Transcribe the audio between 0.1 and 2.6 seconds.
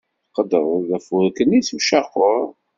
Tqeddred-d afurk-nni s ucaqur.